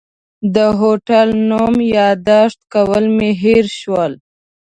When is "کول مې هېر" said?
2.73-3.65